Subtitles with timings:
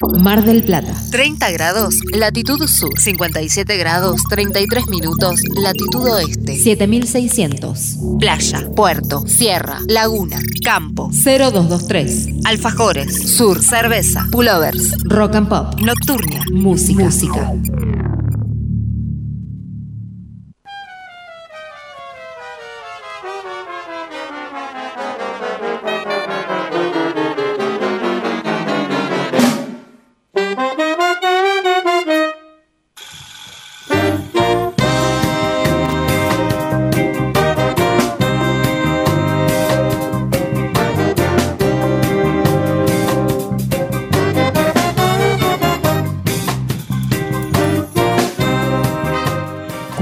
[0.00, 0.92] Mar del Plata.
[1.12, 2.98] 30 grados, latitud sur.
[2.98, 6.56] 57 grados, 33 minutos, latitud oeste.
[6.56, 7.74] 7600.
[8.18, 11.10] Playa, puerto, sierra, laguna, campo.
[11.12, 12.44] 0223.
[12.44, 15.00] Alfajores, sur, cerveza, pullovers.
[15.04, 15.80] Rock and pop.
[15.80, 16.42] Nocturnia.
[16.50, 17.04] Música.
[17.04, 17.52] Música.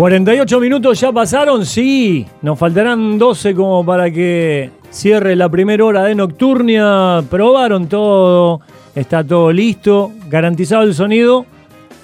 [0.03, 2.27] 48 minutos ya pasaron, sí.
[2.43, 7.23] Nos faltarán 12 como para que cierre la primera hora de Nocturnia.
[7.31, 8.63] Probaron todo,
[8.97, 11.47] está todo listo, garantizado el sonido.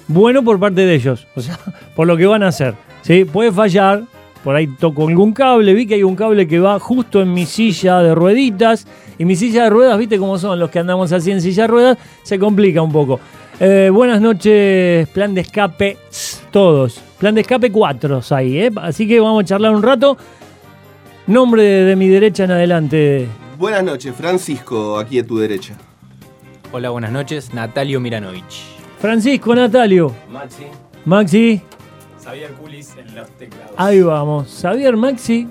[0.06, 1.58] Bueno por parte de ellos, o sea,
[1.96, 2.74] por lo que van a hacer.
[3.02, 3.24] ¿sí?
[3.24, 4.04] Puede fallar,
[4.44, 7.46] por ahí toco algún cable, vi que hay un cable que va justo en mi
[7.46, 8.86] silla de rueditas.
[9.18, 11.66] Y mi silla de ruedas, viste cómo son los que andamos así en silla de
[11.66, 13.18] ruedas, se complica un poco.
[13.58, 15.96] Eh, buenas noches, plan de escape,
[16.52, 17.07] todos.
[17.18, 18.70] Plan de escape 4 ahí, ¿eh?
[18.76, 20.16] Así que vamos a charlar un rato.
[21.26, 23.26] Nombre de, mi derecha en adelante.
[23.58, 25.74] Buenas noches, Francisco, aquí a tu derecha.
[26.70, 28.62] Hola, buenas noches, Natalio Miranovich.
[29.00, 30.14] Francisco, Natalio.
[30.30, 30.66] Maxi.
[31.04, 31.60] Maxi.
[32.22, 33.72] Xavier Culis en los teclados.
[33.76, 34.56] Ahí vamos.
[34.62, 35.48] Xavier, Maxi.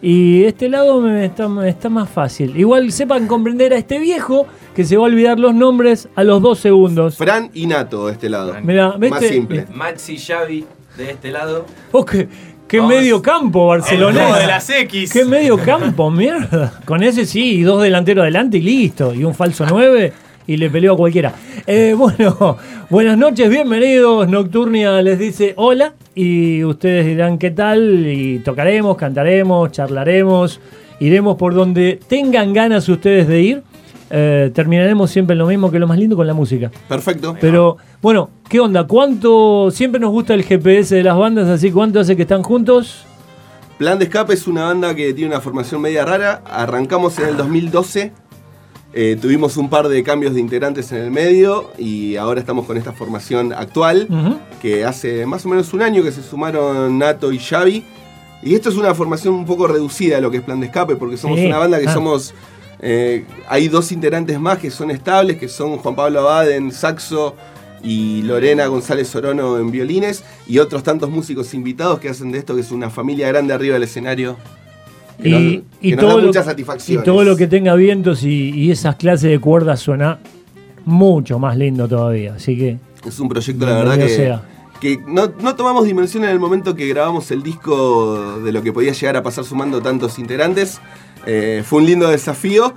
[0.00, 2.56] Y este lado me está, está más fácil.
[2.56, 6.40] Igual sepan comprender a este viejo que se va a olvidar los nombres a los
[6.40, 7.16] dos segundos.
[7.16, 8.54] Fran y Nato de este lado.
[8.62, 9.66] Mirá, Más simple.
[9.74, 10.64] Maxi Xavi
[10.96, 11.66] de este lado.
[11.92, 12.28] Oh, qué,
[12.66, 14.38] qué medio campo, Barcelona.
[14.38, 15.12] de las X.
[15.12, 16.80] Qué medio campo, mierda.
[16.84, 19.14] Con ese sí, y dos delanteros adelante y listo.
[19.14, 20.12] Y un falso 9
[20.46, 21.34] y le peleó a cualquiera.
[21.66, 22.56] Eh, bueno,
[22.90, 24.28] buenas noches, bienvenidos.
[24.28, 30.60] Nocturnia les dice hola y ustedes dirán qué tal y tocaremos, cantaremos, charlaremos,
[31.00, 33.62] iremos por donde tengan ganas ustedes de ir.
[34.10, 36.70] Eh, terminaremos siempre lo mismo que lo más lindo con la música.
[36.88, 37.36] Perfecto.
[37.40, 38.86] Pero, bueno, ¿qué onda?
[38.86, 39.70] ¿Cuánto?
[39.70, 43.04] Siempre nos gusta el GPS de las bandas, así ¿cuánto hace que están juntos?
[43.78, 46.42] Plan de Escape es una banda que tiene una formación media rara.
[46.46, 48.12] Arrancamos en el 2012.
[48.94, 52.78] Eh, tuvimos un par de cambios de integrantes en el medio y ahora estamos con
[52.78, 54.08] esta formación actual,
[54.62, 57.84] que hace más o menos un año que se sumaron Nato y Xavi.
[58.42, 60.96] Y esto es una formación un poco reducida a lo que es Plan de Escape,
[60.96, 61.92] porque somos una banda que ah.
[61.92, 62.32] somos
[62.80, 67.34] eh, hay dos integrantes más que son estables, que son Juan Pablo Abad en saxo
[67.82, 72.54] y Lorena González Orono en violines, y otros tantos músicos invitados que hacen de esto
[72.54, 74.36] que es una familia grande arriba del escenario.
[75.22, 75.62] y,
[75.96, 77.02] todo mucha satisfacción.
[77.02, 80.18] Y todo lo que tenga vientos y, esas clases de cuerdas suena
[80.84, 82.34] mucho más lindo todavía.
[82.34, 82.78] Así que.
[83.06, 84.36] Es un proyecto, la verdad, que,
[84.80, 88.72] que no, no, tomamos dimensión en el momento que grabamos el disco de lo que
[88.72, 90.80] podía llegar a pasar sumando tantos integrantes.
[91.26, 92.72] Eh, fue un lindo desafío.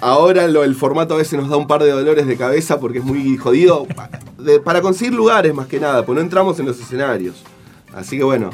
[0.00, 3.04] Ahora el formato a veces nos da un par de dolores de cabeza porque es
[3.04, 3.86] muy jodido.
[4.64, 7.42] para conseguir lugares más que nada, pues no entramos en los escenarios.
[7.94, 8.50] Así que bueno,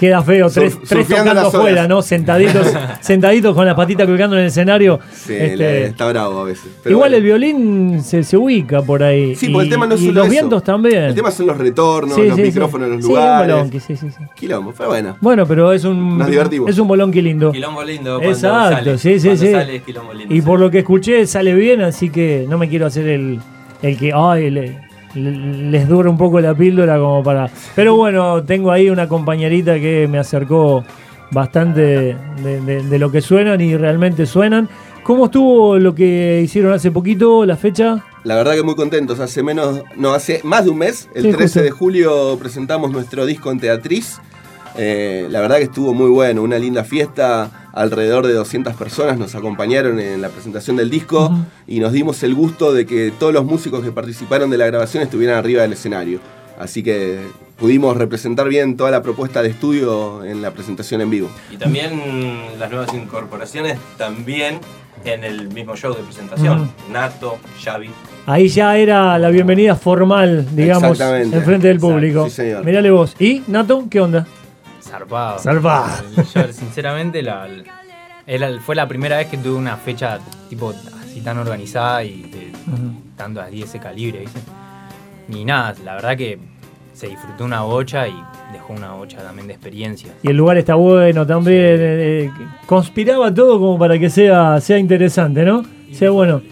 [0.00, 2.00] Queda feo, tres, tocando afuera, ¿no?
[2.00, 2.68] Sentaditos,
[3.02, 4.98] sentaditos con las patitas colgando en el escenario.
[5.12, 6.70] Sí, este, está bravo a veces.
[6.86, 9.36] igual el violín se, se, ubica por ahí.
[9.36, 11.02] Sí, porque el tema no es Y los vientos también.
[11.02, 13.54] El tema son los retornos, los micrófonos en los lugares.
[13.56, 14.24] Un sí, sí, sí.
[14.34, 15.18] Quilombo, fue bueno.
[15.20, 16.16] Bueno, pero es un.
[16.16, 16.70] Nos divertimos.
[16.70, 17.52] Es un bolonqui lindo.
[17.52, 18.22] Quilombo lindo.
[18.22, 19.52] Exacto, sí, sí, sí.
[19.52, 23.06] Sale, lindo, y por lo que escuché, sale bien, así que no me quiero hacer
[23.06, 23.38] el,
[23.82, 24.14] el que.
[24.14, 24.78] Ay, el,
[25.14, 27.50] les dura un poco la píldora como para...
[27.74, 30.84] Pero bueno, tengo ahí una compañerita que me acercó
[31.30, 34.68] bastante de, lo que suenan y realmente suenan.
[35.02, 38.04] ¿Cómo estuvo lo que hicieron hace poquito, la fecha?
[38.24, 39.18] La verdad que muy contentos.
[39.18, 43.50] Hace menos, no, hace más de un mes, el 13 de julio presentamos nuestro disco
[43.50, 44.20] en Teatriz.
[44.76, 49.34] Eh, la verdad que estuvo muy bueno, una linda fiesta alrededor de 200 personas nos
[49.34, 51.34] acompañaron en la presentación del disco
[51.66, 55.02] y nos dimos el gusto de que todos los músicos que participaron de la grabación
[55.02, 56.20] estuvieran arriba del escenario.
[56.58, 57.20] Así que
[57.56, 61.30] pudimos representar bien toda la propuesta de estudio en la presentación en vivo.
[61.50, 64.60] Y también las nuevas incorporaciones, también
[65.04, 66.70] en el mismo show de presentación.
[66.92, 67.90] Nato, Xavi.
[68.26, 72.26] Ahí ya era la bienvenida formal, digamos, en frente del público.
[72.26, 72.64] Sí, señor.
[72.64, 73.16] Mirale vos.
[73.18, 74.26] ¿Y, Nato, qué onda?
[74.90, 75.38] Zarpado.
[75.38, 76.04] Zarpado.
[76.34, 77.48] Yo, sinceramente, la,
[78.64, 82.52] fue la primera vez que tuve una fecha tipo así tan organizada y de,
[83.16, 84.40] tanto así ese calibre, ¿viste?
[85.28, 86.38] Ni nada, la verdad que
[86.92, 88.14] se disfrutó una bocha y
[88.52, 90.12] dejó una bocha también de experiencia.
[90.22, 91.56] Y el lugar está bueno también.
[91.56, 92.30] Eh, eh,
[92.66, 95.64] conspiraba todo como para que sea, sea interesante, ¿no?
[95.92, 96.42] Sea bueno.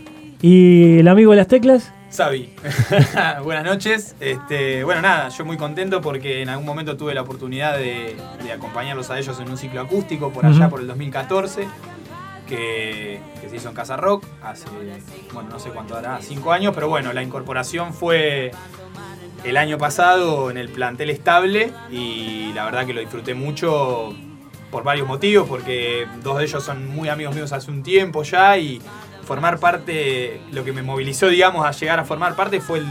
[0.41, 1.93] ¿Y el amigo de las teclas?
[2.11, 2.55] Sabi.
[3.45, 4.17] Buenas noches.
[4.19, 8.53] Este, bueno, nada, yo muy contento porque en algún momento tuve la oportunidad de, de
[8.53, 11.69] acompañarlos a ellos en un ciclo acústico por allá por el 2014,
[12.47, 14.67] que, que se hizo en Casa Rock hace,
[15.35, 18.53] bueno, no sé cuánto hará, cinco años, pero bueno, la incorporación fue
[19.45, 24.15] el año pasado en el plantel estable y la verdad que lo disfruté mucho
[24.71, 28.59] por varios motivos, porque dos de ellos son muy amigos míos hace un tiempo ya
[28.59, 28.81] y
[29.29, 32.87] formar parte, lo que me movilizó, digamos, a llegar a formar parte fue el,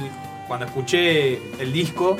[0.47, 2.15] cuando escuché el disco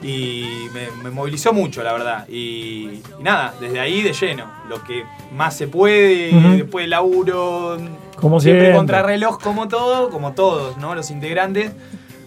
[0.00, 2.28] y me, me movilizó mucho, la verdad.
[2.28, 5.02] Y, y nada, desde ahí de lleno, lo que
[5.32, 7.76] más se puede, después del laburo,
[8.14, 8.74] Como siempre siempre.
[8.76, 10.94] contrarreloj como todo, como todos, ¿no?
[10.94, 11.72] Los integrantes.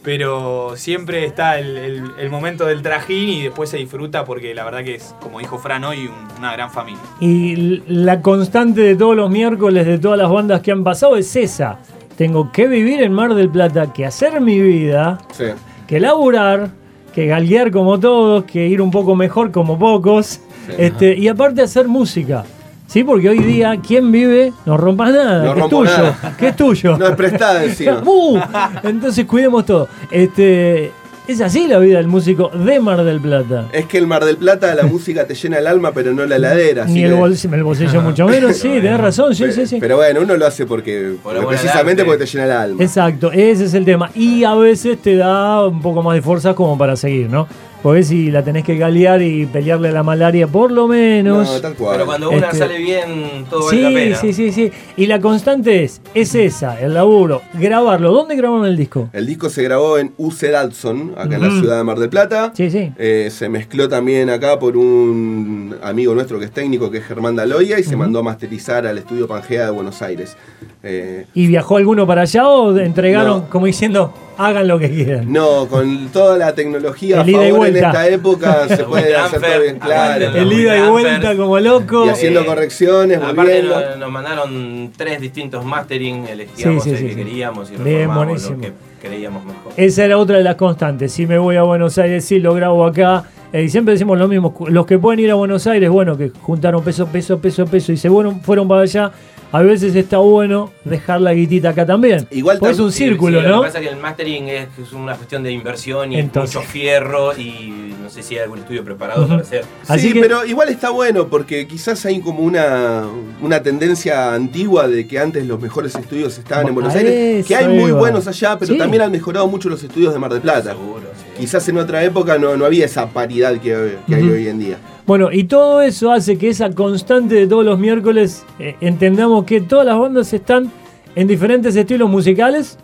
[0.03, 4.63] Pero siempre está el, el- el momento del trajín y después se disfruta porque la
[4.65, 7.01] verdad que es, como dijo Fran hoy, un- una gran familia.
[7.19, 11.35] Y la constante de todos los miércoles de todas las bandas que han pasado es
[11.35, 11.77] esa.
[12.17, 15.45] Tengo que vivir en Mar del Plata, que hacer mi vida, Sí.
[15.87, 16.69] que laburar,
[17.13, 20.39] que galguear como todos, que ir un poco mejor como pocos,
[20.77, 22.43] este, y aparte hacer música.
[22.91, 24.51] Sí, porque hoy día, ¿quién vive?
[24.65, 26.35] No rompas nada, No que es tuyo, nada.
[26.37, 26.97] que es tuyo.
[26.97, 28.03] No es prestada encima.
[28.05, 28.37] Uh,
[28.83, 29.87] entonces cuidemos todo.
[30.09, 30.91] Este,
[31.25, 33.67] es así la vida del músico de Mar del Plata.
[33.71, 36.35] Es que el Mar del Plata la música te llena el alma, pero no la
[36.35, 36.83] heladera.
[36.83, 39.77] Ni el, bolsillo, el bolsillo mucho menos, sí, tenés razón, sí, Pero- sí, sí.
[39.79, 42.83] Pero bueno, uno lo hace porque, Por amor al precisamente porque te llena el alma.
[42.83, 44.11] Exacto, ese es el tema.
[44.15, 47.47] Y a veces te da un poco más de fuerza como para seguir, ¿no?
[47.83, 51.51] Porque si la tenés que galear y pelearle a la malaria, por lo menos.
[51.51, 51.93] No, tal cual.
[51.95, 54.15] Pero cuando una Este- sale bien, todo vale la Sí, pena.
[54.17, 54.71] sí, sí, sí.
[54.97, 58.11] Y la constante es, es esa, el laburo, grabarlo.
[58.11, 59.09] ¿Dónde grabaron el disco?
[59.13, 62.51] El disco se grabó en UC Datsun, acá en la ciudad de Mar del Plata.
[62.55, 62.91] Sí, sí.
[62.99, 67.35] Eh, se mezcló también acá por un amigo nuestro que es técnico, que es Germán
[67.35, 70.37] Daloya, y se mandó a masterizar al estudio Pangea de Buenos Aires.
[70.83, 73.49] Eh, ¿Y viajó alguno para allá o entregaron No.
[73.49, 75.31] como diciendo, hagan lo que quieran?
[75.31, 79.15] no, con toda la tecnología a El ida y favor en esta época se puede
[79.15, 80.35] hacer todo bien claro.
[80.35, 82.05] El ida y vuelta como loco.
[82.05, 83.79] Y haciendo correcciones, Aparte volviendo.
[83.89, 87.15] nos, nos mandaron tres distintos mastering, elegíamos Sí, sí, el sí, que sí.
[87.17, 88.55] queríamos y Bien, reformamos buenísimo.
[88.55, 88.73] lo que
[89.07, 89.73] creíamos mejor.
[89.77, 91.11] Esa era otra de las constantes.
[91.11, 93.23] Si me voy a Buenos Aires, sí lo grabo acá.
[93.53, 94.53] Eh, y siempre decimos lo mismo.
[94.69, 97.97] Los que pueden ir a Buenos Aires, bueno, que juntaron peso, peso, peso, peso y
[97.97, 99.11] se fueron, fueron para allá.
[99.53, 102.25] A veces está bueno dejar la guitita acá también.
[102.31, 103.61] Igual Pues es un círculo, sí, Lo ¿no?
[103.61, 106.55] que pasa es que el mastering es, es una cuestión de inversión y Entonces.
[106.55, 109.29] mucho fierro y no sé si hay algún estudio preparado Ujú.
[109.31, 109.65] para hacer.
[109.89, 113.03] Así sí, que- pero igual está bueno porque quizás hay como una,
[113.41, 117.67] una tendencia antigua de que antes los mejores estudios estaban en Buenos Aires, que hay
[117.67, 117.99] muy iba.
[117.99, 118.77] buenos allá, pero Sí.
[118.77, 120.71] también han mejorado mucho los estudios de Mar del Plata.
[120.71, 121.01] Seguro.
[121.41, 124.77] Quizás en otra época no, no había esa paridad que, que hay hoy en día.
[125.07, 129.59] Bueno, y todo eso hace que esa constante de todos los miércoles eh, entendamos que
[129.59, 130.71] todas las bandas están
[131.15, 132.77] en diferentes estilos musicales.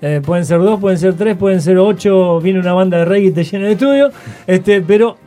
[0.00, 2.40] Eh, pueden ser dos, pueden ser tres, pueden ser ocho.
[2.40, 4.10] Viene una banda de reggae y te llena el estudio.
[4.46, 5.18] Este, pero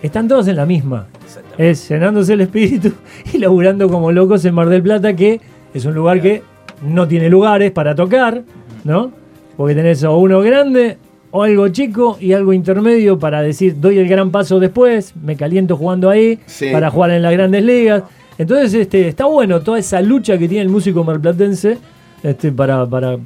[0.00, 1.08] están todos en la misma.
[1.22, 1.68] Exactamente.
[1.68, 2.92] Es llenándose el espíritu
[3.34, 5.42] y laburando como locos en Mar del Plata, que
[5.74, 6.42] es un lugar que
[6.80, 8.44] no tiene lugares para tocar,
[8.84, 9.12] ¿no?
[9.58, 10.96] Porque tenés o uno grande
[11.30, 15.76] o algo chico y algo intermedio para decir, doy el gran paso después, me caliento
[15.76, 16.68] jugando ahí, Sí.
[16.72, 18.02] para jugar en las grandes ligas.
[18.38, 21.76] Entonces, este, está bueno toda esa lucha que tiene el músico marplatense
[22.22, 23.18] este, para, para,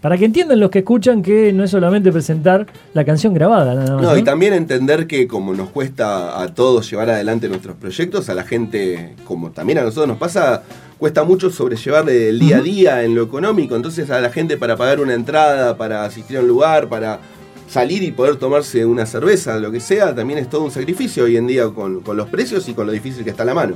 [0.00, 3.94] para que entiendan los que escuchan que no es solamente presentar la canción grabada, nada
[3.94, 4.02] más.
[4.02, 8.34] No, y también entender que como nos cuesta a todos llevar adelante nuestros proyectos, a
[8.34, 10.62] la gente, como también a nosotros nos pasa,
[10.98, 13.76] cuesta mucho sobrellevarle el día a día en lo económico.
[13.76, 17.20] Entonces a la gente para pagar una entrada, para asistir a un lugar, para
[17.68, 21.36] salir y poder tomarse una cerveza, lo que sea, también es todo un sacrificio hoy
[21.36, 23.74] en día con, con los precios y con lo difícil que está a la mano.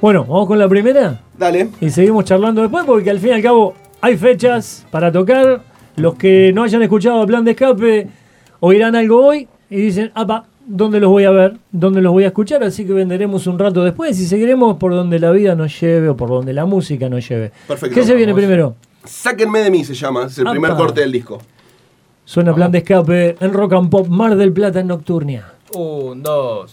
[0.00, 1.20] Bueno, vamos con la primera.
[1.36, 1.68] Dale.
[1.80, 5.62] Y seguimos charlando después porque al fin y al cabo hay fechas para tocar.
[5.96, 8.08] Los que no hayan escuchado Plan de Escape
[8.60, 11.56] oirán algo hoy y dicen, apa, ¿dónde los voy a ver?
[11.72, 12.62] ¿Dónde los voy a escuchar?
[12.62, 16.16] Así que venderemos un rato después y seguiremos por donde la vida nos lleve o
[16.16, 17.50] por donde la música nos lleve.
[17.66, 18.76] Perfecto, ¿Qué se viene primero?
[19.04, 20.52] Sáquenme de mí se llama, es el Apa.
[20.52, 21.38] primer corte del disco.
[22.28, 25.46] Suena Plan de Escape en Rock and Pop Mar del Plata en Nocturnia.
[25.74, 26.70] Un, dos.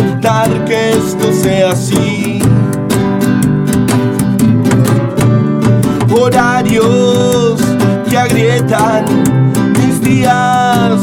[0.00, 2.40] Aceptar que esto sea así.
[6.10, 7.60] Horarios
[8.08, 9.04] que agrietan
[9.78, 11.00] mis días.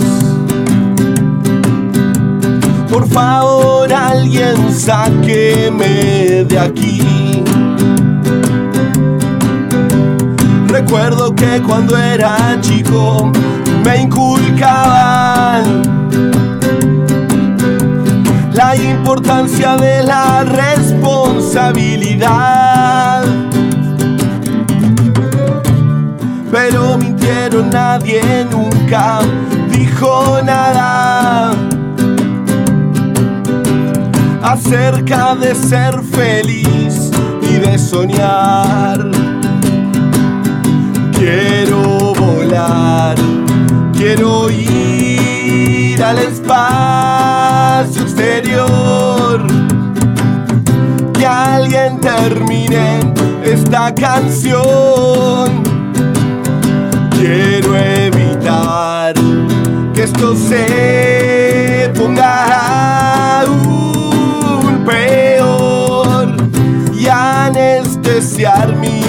[2.89, 7.43] Por favor, alguien sáqueme de aquí.
[10.67, 13.31] Recuerdo que cuando era chico
[13.83, 15.87] me inculcaban
[18.75, 23.23] importancia de la responsabilidad.
[26.51, 29.19] Pero mintieron, nadie nunca
[29.71, 31.53] dijo nada
[34.43, 37.09] acerca de ser feliz
[37.41, 39.09] y de soñar.
[41.13, 43.15] Quiero volar,
[43.93, 44.76] quiero ir
[46.01, 49.47] al espacio exterior.
[51.13, 53.13] Que alguien termine
[53.43, 55.63] esta canción.
[57.11, 59.15] Quiero evitar
[59.93, 66.35] que esto se ponga aún peor
[66.93, 69.06] y anestesiar mi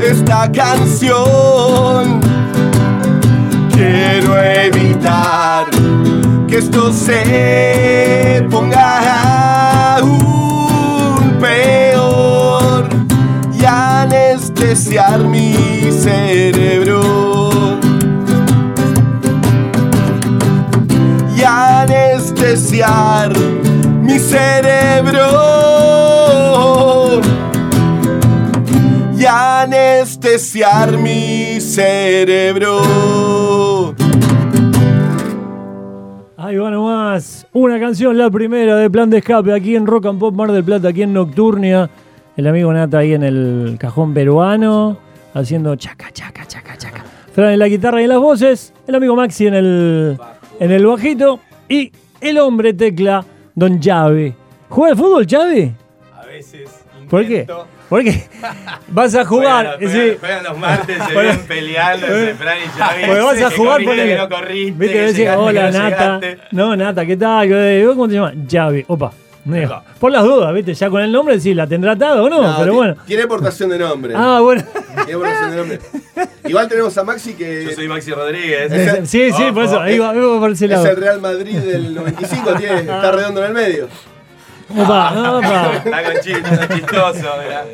[0.00, 2.20] esta canción.
[3.72, 5.66] Quiero evitar
[6.48, 12.88] que esto se ponga aún peor
[13.52, 15.54] y anestesiar mi
[15.90, 17.00] cerebro.
[21.36, 23.32] Y anestesiar
[24.02, 25.71] mi cerebro.
[29.62, 32.82] Anestesiar mi cerebro.
[36.36, 37.46] Ahí va nomás.
[37.52, 40.64] Una canción, la primera de Plan de Escape, aquí en Rock and Pop Mar del
[40.64, 41.88] Plata, aquí en Nocturnia.
[42.36, 44.98] El amigo Nata ahí en el cajón peruano,
[45.34, 47.04] haciendo chaca, chaca, chaca, chaca.
[47.32, 48.72] Fran en la guitarra y en las voces.
[48.86, 50.18] El amigo Maxi en el,
[50.58, 51.40] en el bajito.
[51.68, 54.34] Y el hombre tecla, Don Llave.
[54.68, 55.74] ¿Juega al fútbol, Llave?
[56.20, 56.84] A veces.
[57.08, 57.46] ¿Por qué?
[57.92, 58.24] Porque
[58.88, 59.76] vas a jugar.
[59.78, 59.98] Juegan, sí.
[59.98, 63.02] juegan- juegan los martes, se ven peleando entre Fran y Xavi.
[63.06, 64.06] Porque vas a jugar ponele.
[64.06, 66.18] que no corriste, Viste que llegaste, hola que no Nata.
[66.20, 66.38] llegaste.
[66.52, 67.48] No, Nata, ¿qué tal?
[67.48, 68.32] ¿Qué- ¿Cómo te llamas?
[68.48, 68.84] Llave.
[68.88, 69.12] Opa.
[69.44, 69.82] Deja.
[69.98, 70.72] Por las dudas, ¿viste?
[70.72, 72.96] Ya con el nombre sí la tendrá atado o no, No, pero bueno.
[73.06, 74.14] Tiene portación de nombre.
[74.16, 74.62] Ah, bueno.
[75.04, 75.78] Tiene portación de nombre.
[76.44, 78.72] Igual tenemos a Maxi que Yo soy Maxi Rodríguez.
[79.10, 79.76] Sí, sí, por eso.
[79.76, 80.86] Va, ahí va por ese es lado.
[80.86, 83.88] el Real Madrid del 95, tiene, está redondo en el medio.
[84.76, 85.72] Opa, opa.
[85.84, 87.28] Está con chistoso.
[87.42, 87.64] mirá.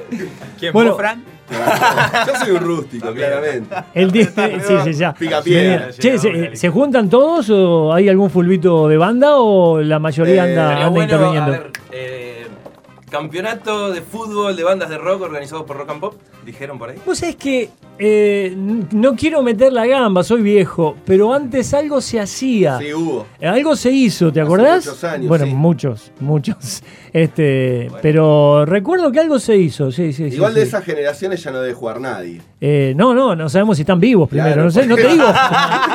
[0.59, 0.73] ¿Quién?
[0.73, 0.91] Bueno.
[0.91, 1.25] ¿Vos, Fran?
[2.27, 3.75] Yo soy un rústico, claramente.
[3.95, 5.15] El di- sí, sí, ya.
[5.15, 5.89] Pica piedra.
[5.93, 10.51] Che, ¿se, ¿se juntan todos o hay algún fulbito de banda o la mayoría Eh,
[10.51, 11.47] anda, anda bueno, interviniendo?
[11.53, 12.47] a ver, eh,
[13.11, 16.15] campeonato de fútbol de bandas de rock organizados por Rock and Pop,
[16.45, 16.99] dijeron por ahí.
[17.07, 22.21] Vos sabés que eh, no quiero meter la gamba, soy viejo, pero antes algo se
[22.21, 22.79] hacía.
[22.79, 23.27] Sí, hubo.
[23.41, 24.87] Algo se hizo, ¿te Hace acordás?
[24.87, 25.53] muchos años, bueno, sí.
[25.55, 26.83] muchos, muchos.
[27.13, 30.69] Este, pero recuerdo que algo se hizo, sí, sí, sí, Igual de sí.
[30.69, 32.41] esas generaciones ya no debe jugar nadie.
[32.61, 34.53] Eh, no, no, no sabemos si están vivos primero.
[34.55, 35.25] Claro, no, sé, no te digo,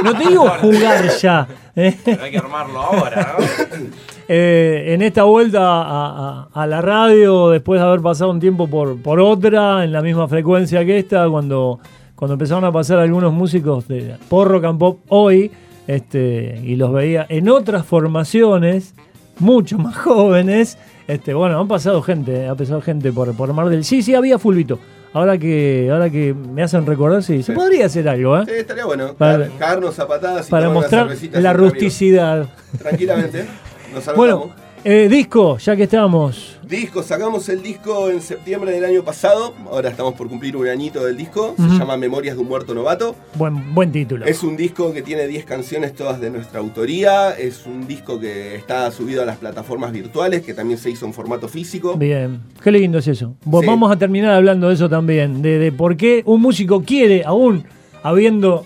[0.04, 1.48] no te digo jugar ya.
[1.76, 3.46] Pero hay que armarlo ahora, ¿no?
[4.30, 8.68] Eh, en esta vuelta a, a- a la radio, después de haber pasado un tiempo
[8.70, 11.80] por, por otra, en la misma frecuencia que esta, cuando,
[12.16, 15.52] cuando empezaron a pasar algunos músicos de, por rock and pop hoy,
[15.88, 18.96] este, y los veía en otras formaciones,
[19.40, 20.78] mucho más jóvenes.
[21.08, 23.84] Este, bueno, han pasado gente, ha pasado gente por, por Mar del.
[23.84, 24.80] Sí, sí, había fulbito.
[25.12, 27.56] Ahora que, ahora que me hacen recordar, sí, se Sí.
[27.56, 28.44] podría hacer algo, ¿eh?
[28.48, 29.14] Sí, estaría bueno.
[29.14, 32.48] Para- cagarnos a patadas y Para mostrar la rusticidad.
[32.80, 33.46] Tranquilamente.
[33.94, 34.16] Nos.
[34.16, 34.50] Bueno,
[34.84, 36.58] eh, disco, ya que estamos.
[36.64, 39.54] Disco, sacamos el disco en septiembre del año pasado.
[39.70, 41.56] Ahora estamos por cumplir un añito del disco.
[41.58, 43.16] Se llama Memorias de un muerto novato.
[43.36, 44.26] Buen, buen título.
[44.26, 47.32] Es un disco que tiene 10 canciones todas de nuestra autoría.
[47.32, 51.14] Es un disco que está subido a las plataformas virtuales, que también se hizo en
[51.14, 51.96] formato físico.
[51.96, 53.36] Bien, qué lindo es eso.
[53.44, 53.50] Sí.
[53.66, 57.66] Vamos a terminar hablando de eso también, de, de por qué un músico quiere, aún
[58.02, 58.66] habiendo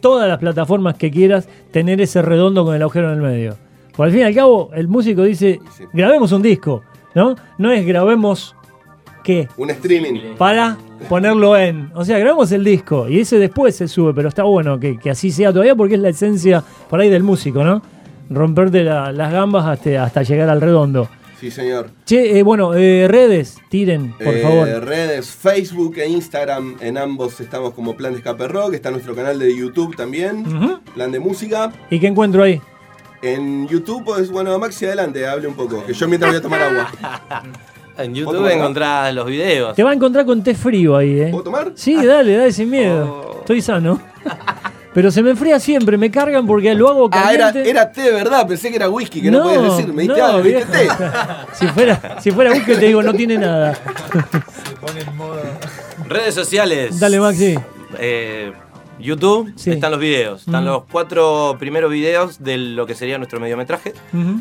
[0.00, 3.67] todas las plataformas que quieras, tener ese redondo con el agujero en el medio.
[3.98, 5.84] Por al fin y al cabo, el músico dice, Sí.
[5.92, 6.82] grabemos un disco,
[7.16, 7.34] ¿no?
[7.58, 8.54] No es grabemos
[9.24, 10.36] qué, Un streaming.
[10.38, 10.78] para
[11.08, 11.90] ponerlo en.
[11.96, 15.10] O sea, grabamos el disco y ese después se sube, pero está bueno que, que
[15.10, 17.82] así sea todavía porque es la esencia por ahí del músico, ¿no?
[18.30, 21.08] Romperte la- las gambas hasta, hasta llegar al redondo.
[21.40, 21.90] Sí, señor.
[22.04, 24.68] Che, eh, bueno, eh, redes, tiren, por Eh, favor.
[24.84, 28.74] Redes, Facebook e Instagram, en ambos estamos como Plan de Escape Rock.
[28.74, 30.44] Está nuestro canal de YouTube también.
[30.94, 31.72] Plan de Música.
[31.90, 32.60] ¿Y qué encuentro ahí?
[33.20, 36.62] En YouTube, pues bueno, Maxi, adelante, hable un poco, que yo mientras voy a tomar
[36.62, 36.90] agua.
[37.98, 39.74] En ¿Puedo YouTube encontrás los videos.
[39.74, 41.28] Te va a encontrar con té frío ahí, ¿eh?
[41.32, 41.72] ¿Puedo tomar?
[41.74, 43.32] Sí, dale, dale sin miedo.
[43.34, 43.38] Oh.
[43.40, 44.00] Estoy sano.
[44.94, 47.68] Pero se me enfría siempre, me cargan porque lo hago Ah, era, caliente.
[47.68, 48.46] era té, ¿verdad?
[48.46, 49.92] Pensé que era whisky, que no, podías decir.
[49.92, 50.70] Me diste, no, algo, viejo.
[50.70, 50.88] té.
[51.54, 53.74] si fuera, si fuera whisky te digo, no tiene nada.
[53.74, 55.40] Se pone en modo.
[56.06, 57.00] Redes sociales.
[57.00, 57.58] Dale, Maxi.
[57.98, 58.52] Eh,
[58.98, 59.70] YouTube Sí.
[59.70, 60.40] están los videos.
[60.46, 63.92] Están los cuatro primeros videos de lo que sería nuestro mediometraje.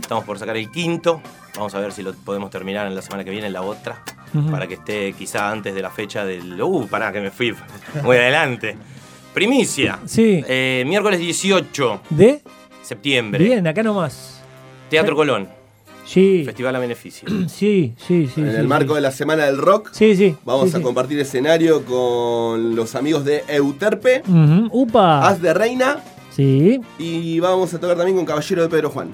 [0.02, 1.22] Estamos por sacar el quinto.
[1.56, 4.04] Vamos a ver si lo podemos terminar en la semana que viene, en la otra.
[4.52, 6.62] Para que esté quizá antes de la fecha del.
[6.62, 7.56] Uh, pará, que me fui
[8.04, 8.78] muy adelante.
[9.34, 10.00] Primicia.
[10.06, 10.44] Sí.
[10.48, 12.42] Eh, miércoles 18 ¿De?
[12.82, 13.44] septiembre.
[13.44, 14.42] Bien, acá nomás.
[14.90, 15.48] Teatro Colón.
[16.08, 16.44] Sí.
[16.46, 17.28] Festival a beneficio.
[17.50, 18.42] Sí, sí, sí.
[18.42, 18.68] en sí, el sí.
[18.68, 20.36] marco de la Semana del Rock, Sí, sí.
[20.46, 20.84] vamos sí, a sí.
[20.84, 24.24] compartir escenario con los amigos de Euterpe.
[24.72, 25.28] Upa.
[25.28, 25.98] Haz de Reina
[26.36, 26.80] Sí.
[27.00, 29.10] y vamos a tocar también con Caballero de Pedro Juan.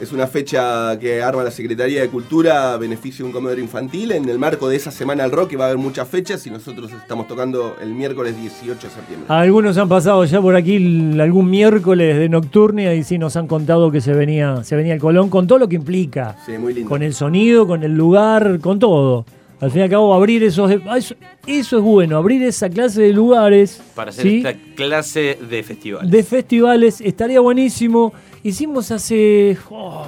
[0.00, 4.10] Es una fecha que arma la Secretaría de Cultura a beneficio de un comedor infantil.
[4.12, 6.50] En el marco de esa Semana del Rock que va a haber muchas fechas y
[6.50, 9.26] nosotros estamos tocando el miércoles 18 de septiembre.
[9.28, 10.76] Algunos han pasado ya por aquí
[11.20, 15.00] algún miércoles de nocturnia y sí nos han contado que se venía, se venía el
[15.00, 16.36] Colón con todo lo que implica.
[16.44, 16.88] Sí, muy lindo.
[16.90, 19.24] Con el sonido, con el lugar, con todo.
[19.60, 20.70] Al fin y al cabo, abrir esos.
[20.88, 21.14] ah, Eso,
[21.46, 23.80] eso es bueno, abrir esa clase de lugares.
[23.94, 24.38] Para hacer ¿sí?
[24.38, 26.10] esta clase de festivales.
[26.10, 28.12] de festivales estaría buenísimo.
[28.44, 30.04] Hicimos hace oh,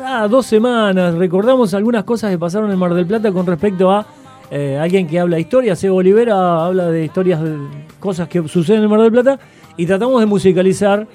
[0.00, 4.06] ah, dos semanas, recordamos algunas cosas que pasaron en Mar del Plata con respecto a
[4.52, 5.82] eh, alguien que habla de historias.
[5.82, 7.58] Evo Olivera habla de historias, de
[7.98, 9.40] cosas que suceden en Mar del Plata
[9.76, 11.08] y tratamos de musicalizar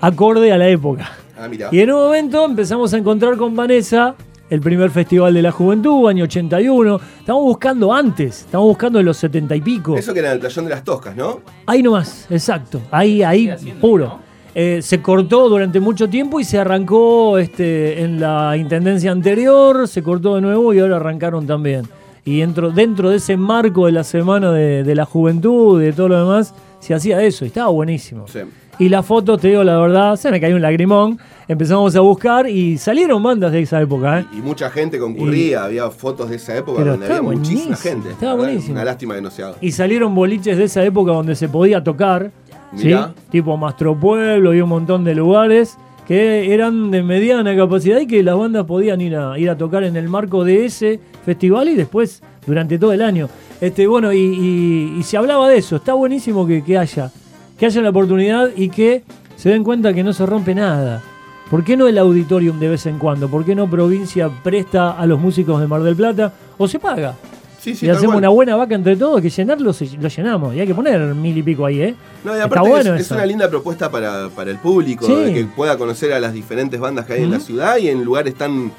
[0.00, 1.12] acorde a la época.
[1.38, 1.68] Ah, mira.
[1.70, 4.16] Y en un momento empezamos a encontrar con Vanessa
[4.50, 7.00] el primer festival de la juventud, año 81.
[7.20, 9.96] Estamos buscando antes, estamos buscando en los 70 y pico.
[9.96, 11.38] Eso que era el playón de las Toscas, ¿no?
[11.66, 12.80] Ahí nomás, exacto.
[12.90, 14.26] Ahí, ahí, puro.
[14.60, 20.02] Eh, se cortó durante mucho tiempo y se arrancó este, en la intendencia anterior, se
[20.02, 21.86] cortó de nuevo y ahora arrancaron también.
[22.24, 25.92] Y dentro, dentro de ese marco de la semana de, de la juventud y de
[25.92, 28.26] todo lo demás, se hacía eso y estaba buenísimo.
[28.26, 28.40] Sí.
[28.80, 31.18] Y las fotos, te digo la verdad, se me cayó un lagrimón.
[31.48, 34.26] Empezamos a buscar y salieron bandas de esa época, ¿eh?
[34.36, 38.08] Y mucha gente concurría, había fotos de esa época Pero donde había muchísima gente.
[38.08, 38.74] verdad, buenísimo.
[38.74, 39.56] Una lástima que no se haga.
[39.60, 42.30] Y salieron boliches de esa época donde se podía tocar,
[42.76, 42.88] ¿sí?
[43.30, 48.36] Tipo Mastropueblo y un montón de lugares que eran de mediana capacidad y que las
[48.36, 52.22] bandas podían ir a, ir a tocar en el marco de ese festival y después
[52.46, 53.28] durante todo el año.
[53.60, 57.10] Este, bueno, y, y- y se hablaba de eso, está buenísimo que, que haya,
[57.58, 59.02] que haya la oportunidad y que
[59.36, 61.02] se den cuenta que no se rompe nada.
[61.50, 63.28] ¿Por qué no el auditorium de vez en cuando?
[63.28, 66.32] ¿Por qué no provincia presta a los músicos de Mar del Plata?
[66.58, 67.14] ¿O se paga?
[67.60, 70.54] Sí, sí, y hacemos una buena vaca entre todos, que llenarlo lo llenamos.
[70.54, 71.94] Y hay que poner mil y pico ahí, ¿eh?
[72.24, 75.14] No, y Está aparte bueno es, una linda propuesta para, para el público, Sí.
[75.14, 78.04] de que pueda conocer a las diferentes bandas que hay en la ciudad y en
[78.04, 78.70] lugares tan,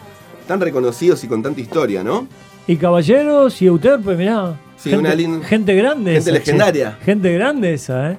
[0.47, 2.27] tan reconocidos y con tanta historia, ¿no?
[2.67, 4.53] Y Caballeros y Euterpe, mirá.
[4.77, 6.39] Sí, gente, una lin- gente grande gente esa, che.
[6.39, 6.97] legendaria.
[7.03, 8.17] Gente grande esa, ¿eh?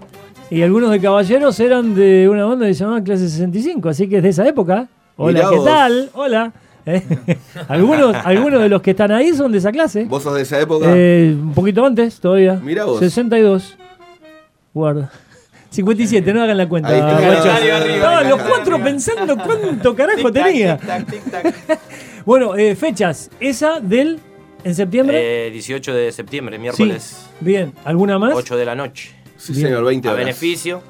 [0.51, 4.19] Y algunos de Caballeros eran de una banda que se llamaba Clase 65, así que
[4.19, 4.89] es de esa época.
[5.17, 6.11] Hola, ¿qué tal?
[6.13, 6.53] Hola.
[6.87, 7.03] ¿Eh?
[7.69, 10.05] algunos, algunos de los que están ahí son de esa clase.
[10.05, 10.87] Vos sos de esa época.
[10.89, 12.55] Eh, un poquito antes todavía.
[12.55, 12.99] Mirá vos.
[13.01, 13.77] 62.
[14.73, 15.11] Guarda.
[15.71, 16.89] 57, no hagan la cuenta.
[16.89, 17.21] Ahí está.
[17.21, 17.47] guachos.
[17.47, 18.91] Arriba, arriba, No, ahí los está, cuatro arriba.
[18.91, 20.79] pensando cuánto carajo tenía.
[22.27, 23.31] Bueno, eh, fechas.
[23.41, 24.21] Esa del.
[24.63, 25.47] ¿En septiembre?
[25.47, 27.73] Eh, 18 de septiembre, miércoles Bien.
[27.83, 28.35] ¿Alguna más?
[28.35, 29.11] 8 de la noche.
[29.39, 29.69] sí, bien.
[29.69, 30.25] señor, 20 A horas.
[30.27, 30.83] beneficio.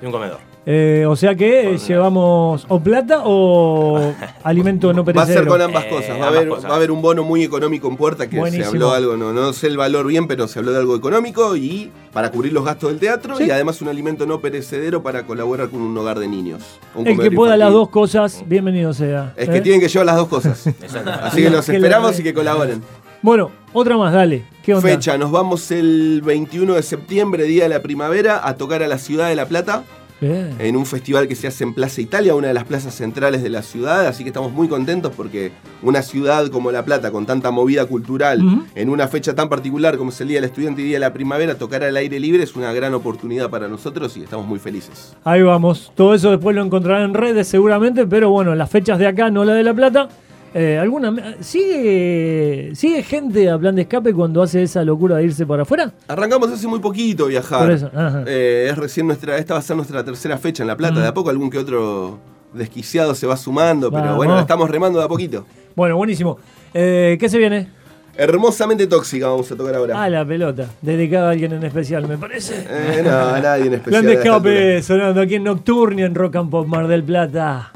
[0.00, 0.38] Y un comedor.
[0.68, 5.42] Eh, o sea que eh, llevamos o plata o alimento no Va a perecedero.
[5.42, 6.10] ser con ambas Eh, cosas.
[6.10, 6.64] Va a, ambas haber, cosas.
[6.70, 8.64] va a haber un bono muy económico en puerta que Buenísimo.
[8.64, 11.54] se habló algo, no, no sé el valor bien, pero se habló de algo económico
[11.56, 13.44] y para cubrir los gastos del teatro Sí.
[13.44, 16.62] y además un alimento no perecedero para colaborar con un hogar de niños.
[16.96, 19.34] un El que pueda las dos cosas, bienvenido sea.
[19.36, 19.60] Es que ¿eh?
[19.60, 20.66] tienen que llevar las dos cosas.
[21.22, 22.82] Así que los esperamos y que colaboren.
[23.22, 24.44] Bueno, otra más, dale.
[24.64, 24.88] ¿Qué onda?
[24.88, 28.98] Fecha, nos vamos el 21 de septiembre, día de la primavera, a tocar a la
[28.98, 29.84] ciudad de La Plata
[30.20, 30.54] Bien.
[30.58, 33.50] en un festival que se hace en Plaza Italia, una de las plazas centrales de
[33.50, 35.52] la ciudad, así que estamos muy contentos porque
[35.82, 38.40] una ciudad como La Plata, con tanta movida cultural,
[38.74, 41.12] en una fecha tan particular como es el Día del Estudiante y Día de la
[41.12, 45.16] Primavera, tocar al aire libre es una gran oportunidad para nosotros y estamos muy felices.
[45.24, 45.92] Ahí vamos.
[45.94, 49.44] Todo eso después lo encontrarán en redes seguramente, pero bueno, las fechas de acá, no
[49.44, 50.08] la de La Plata.
[50.54, 55.44] Eh, ¿alguna, ¿sigue, ¿Sigue gente a plan de escape cuando hace esa locura de irse
[55.44, 55.92] para afuera?
[56.08, 57.60] Arrancamos hace muy poquito viajar.
[57.60, 57.90] Por eso.
[58.26, 60.94] Eh, es recién nuestra, esta va a ser nuestra tercera fecha en La Plata.
[60.94, 61.02] Mm.
[61.02, 62.18] De a poco algún que otro
[62.54, 64.16] desquiciado se va sumando, pero Vamos.
[64.16, 65.44] bueno, la estamos remando de a poquito.
[65.74, 66.38] Bueno, buenísimo.
[66.72, 67.68] Eh, ¿Qué se viene?
[68.16, 70.02] Hermosamente tóxica vamos a tocar ahora.
[70.02, 70.70] Ah, la pelota.
[70.80, 72.64] Dedicada a alguien en especial, me parece.
[72.66, 74.02] Eh, no, a nadie en especial.
[74.02, 77.72] Plan de a escape sonando aquí en Nocturnia en Rock and Pop Mar del Plata.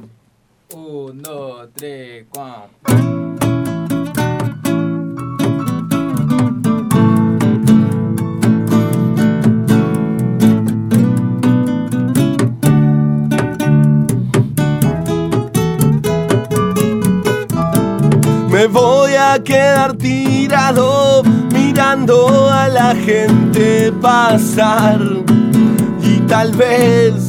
[0.73, 2.71] Un, dos, tres, cuatro.
[18.49, 25.01] Me voy a quedar tirado mirando a la gente pasar
[26.03, 27.27] y tal vez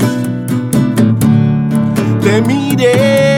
[2.22, 3.31] te mire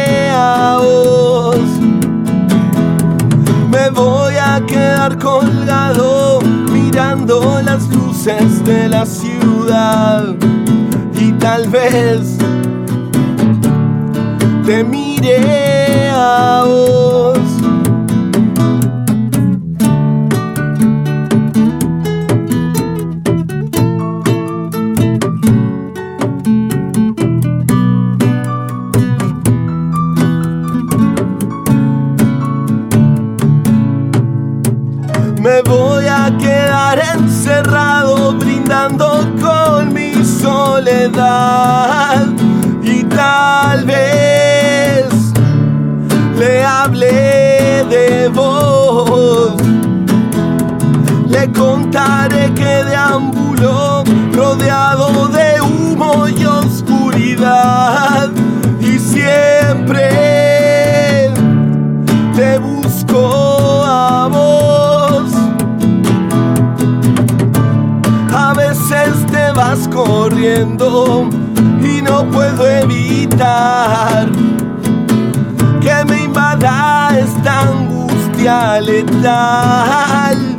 [3.69, 6.39] Me voy a quedar colgado
[6.71, 10.36] mirando las luces de la ciudad.
[11.19, 12.38] Y tal vez
[14.65, 16.63] te mire a
[42.82, 45.06] y tal vez
[46.38, 49.56] le hable de vos.
[51.28, 58.30] Le contaré que deambuló rodeado de humo y oscuridad
[58.80, 60.23] y siempre
[70.43, 74.27] y no puedo evitar
[75.79, 80.58] que me invada esta angustia letal.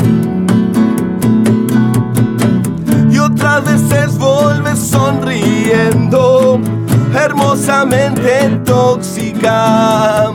[3.10, 6.58] Y otras veces vuelves sonriendo,
[7.14, 10.32] hermosamente tóxica,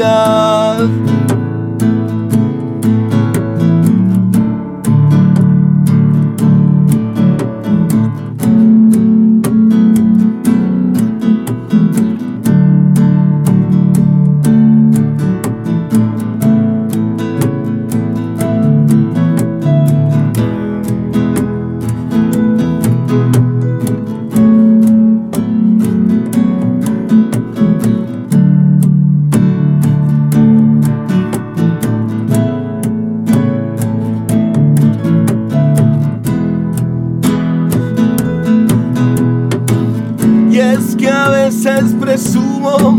[42.10, 42.98] Presumo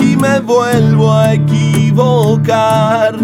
[0.00, 3.14] y me vuelvo a equivocar.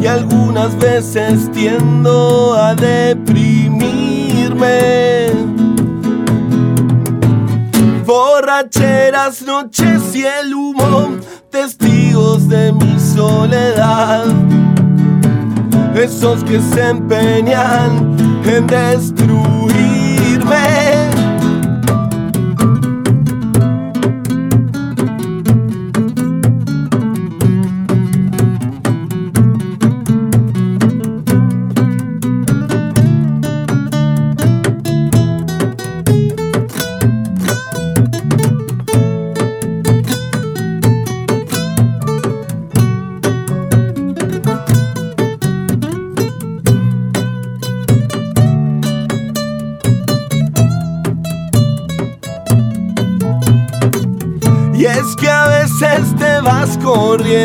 [0.00, 3.26] Y algunas veces tiendo a deprimirme.
[8.06, 11.18] Borracheras, noches y el humo,
[11.50, 14.24] testigos de mi soledad.
[15.94, 20.08] Esos que se empeñan en destruirme.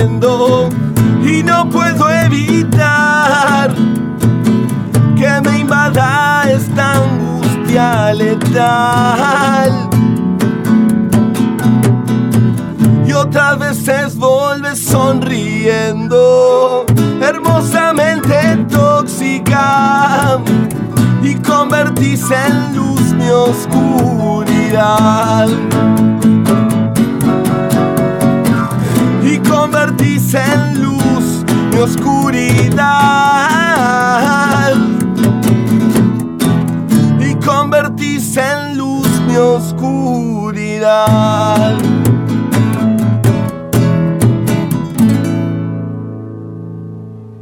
[0.04, 3.74] Y no puedo evitar
[5.16, 9.90] que me invada esta angustia letal.
[13.08, 16.86] Y otras veces vuelves sonriendo,
[17.22, 20.38] hermosamente tóxica,
[21.22, 25.48] y convertís en luz mi oscuridad.
[30.36, 32.74] En luz mi oscuridad.
[37.20, 39.78] Y convertís en luz mi oscuridad.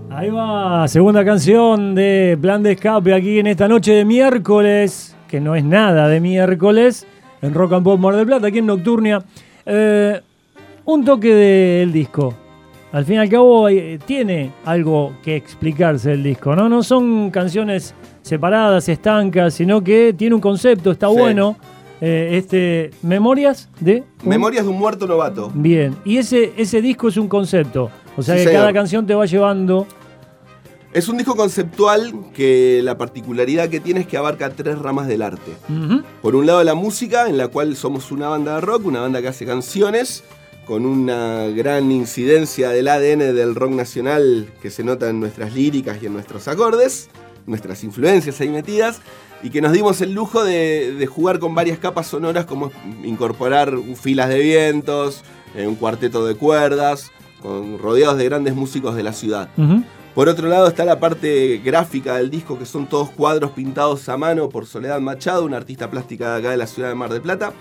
[0.10, 5.39] Ahí va, segunda canción de Plan de Escape aquí en esta noche de miércoles, que
[5.39, 7.08] no es nada de miércoles,
[7.41, 9.23] en Rock and Pop Mar del Plata, aquí en Nocturnia.
[9.65, 10.19] Eh,
[10.86, 12.40] un toque del disco.
[12.91, 16.67] Al fin y al cabo eh, tiene algo que explicarse el disco, ¿no?
[16.67, 21.15] No son canciones separadas, estancas, sino que tiene un concepto, está Sí.
[21.17, 21.56] bueno.
[22.04, 24.04] Eh, este, Memorias de...
[24.23, 25.51] un- Memorias de un muerto novato.
[25.54, 27.91] Bien, y ese, ese disco es un concepto.
[28.17, 28.62] O sea Sí, que señor.
[28.63, 29.86] cada canción te va llevando...
[30.93, 35.21] Es un disco conceptual que la particularidad que tiene es que abarca tres ramas del
[35.21, 35.54] arte.
[36.21, 39.21] Por un lado la música, en la cual somos una banda de rock, una banda
[39.21, 40.23] que hace canciones,
[40.65, 45.97] con una gran incidencia del ADN del rock nacional que se nota en nuestras líricas
[46.02, 47.10] y en nuestros acordes,
[47.45, 49.02] nuestras influencias ahí metidas,
[49.43, 52.71] y que nos dimos el lujo de, de jugar con varias capas sonoras, como
[53.04, 55.24] incorporar filas de vientos,
[55.56, 59.50] eh, un cuarteto de cuerdas, con, rodeados de grandes músicos de la ciudad.
[59.58, 59.84] Ujú.
[60.13, 64.17] Por otro lado está la parte gráfica del disco, que son todos cuadros pintados a
[64.17, 67.21] mano por Soledad Machado, una artista plástica de acá de la ciudad de Mar del
[67.21, 67.54] Plata.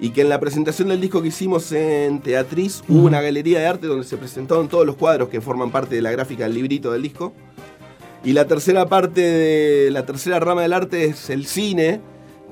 [0.00, 3.66] Y que en la presentación del disco que hicimos en Teatriz hubo una galería de
[3.66, 6.92] arte donde se presentaron todos los cuadros que forman parte de la gráfica del librito
[6.92, 7.34] del disco.
[8.24, 12.00] Y la tercera parte de la tercera rama del arte es el cine,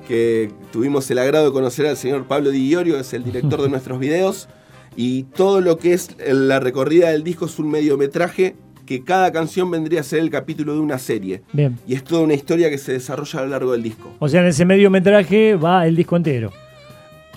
[0.07, 3.69] que tuvimos el agrado de conocer al señor Pablo Di Iorio, es el director de
[3.69, 4.47] nuestros videos.
[4.95, 9.69] Y todo lo que es la recorrida del disco es un mediometraje que cada canción
[9.69, 11.43] vendría a ser el capítulo de una serie.
[11.53, 11.77] Bien.
[11.87, 14.11] Y es toda una historia que se desarrolla a lo largo del disco.
[14.17, 16.51] O sea, en ese mediometraje va el disco entero.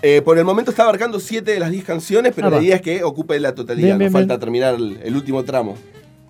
[0.02, 2.76] Eh, por el momento está abarcando 7 de las 10 canciones, pero Ah, la idea
[2.76, 3.86] es que ocupe la totalidad.
[3.86, 4.40] Bien, bien, Nos falta bien.
[4.40, 5.76] terminar el, el último tramo.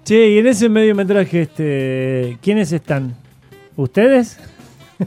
[0.04, 3.14] Che, y en ese mediometraje, este, ¿quiénes están?
[3.76, 4.38] ¿Ustedes?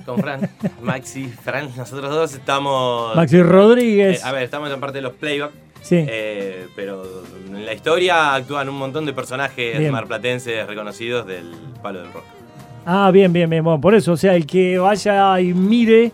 [0.06, 0.49] Con Fran,
[0.82, 3.15] Maxi, Fran, nosotros dos estamos.
[3.15, 4.19] Maxi Rodríguez.
[4.19, 5.51] Eh, a ver, estamos en parte de los playback.
[5.82, 5.97] Sí.
[6.10, 7.04] eh, pero
[7.47, 9.91] en la historia actúan un montón de personajes Bien.
[9.91, 11.51] marplatenses reconocidos del
[11.84, 12.23] palo del rock.
[12.88, 13.63] Ah, bien, bien, bien.
[13.63, 16.12] Bueno, por eso, o sea, el que vaya y mire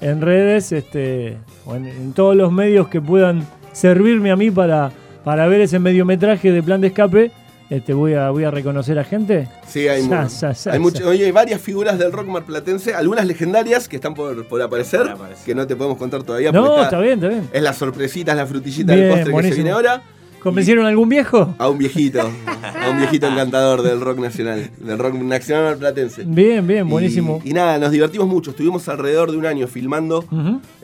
[0.00, 4.90] en redes, este, o en, en todos los medios que puedan servirme a mí para,
[5.24, 7.30] para ver ese mediometraje de plan de escape,
[7.68, 9.48] este, voy a, voy a reconocer a gente.
[9.66, 13.96] Sí, hay, ya, ya, hay, mucho- hay varias figuras del rock marplatense, algunas legendarias que
[13.96, 15.44] están por, por aparecer, Por aparecer.
[15.44, 16.52] que no te podemos contar todavía.
[16.52, 17.48] No, está bien, está bien.
[17.52, 19.56] Es la sorpresita, es la frutillita Bien, del postre que se buenísimo.
[19.64, 20.02] viene ahora.
[20.46, 21.56] ¿Convencieron a algún viejo?
[21.58, 26.22] A un viejito, a un viejito encantador del rock nacional, del rock nacional marplatense.
[26.24, 27.40] Bien, bien, buenísimo.
[27.42, 28.50] Y, y nada, nos divertimos mucho.
[28.52, 30.24] Estuvimos alrededor de un año filmando.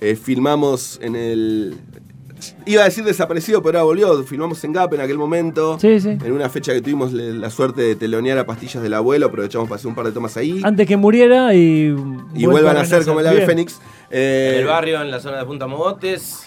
[0.00, 1.76] Eh, filmamos en el.
[2.66, 4.24] Iba a decir desaparecido, pero ahora volvió.
[4.24, 5.78] Filmamos en Gap en aquel momento.
[5.78, 6.08] Sí, sí.
[6.08, 9.76] En una fecha que tuvimos la suerte de telonear a Pastillas del Abuelo, aprovechamos para
[9.76, 10.60] hacer un par de tomas ahí.
[10.64, 11.94] Antes que muriera y.
[12.34, 13.46] y vuelvan a ser como el ave.
[13.46, 13.78] Fénix.
[14.10, 16.42] Eh, En el barrio, en la zona de Punta Mogotes.